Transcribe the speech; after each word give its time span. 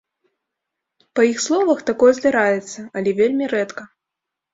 Па 1.19 1.25
іх 1.31 1.37
словах, 1.47 1.83
такое 1.89 2.13
здараецца, 2.19 2.79
але 3.03 3.13
вельмі 3.21 3.51
рэдка. 3.53 3.83